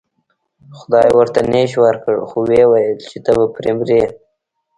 خدای 0.77 1.09
ورته 1.17 1.39
نیش 1.51 1.71
ورکړ 1.83 2.15
خو 2.29 2.39
و 2.45 2.49
یې 2.57 2.65
ویل 2.69 2.97
چې 3.09 3.17
ته 3.25 3.31
به 3.37 3.45
پرې 3.55 3.71
مرې. 3.77 4.03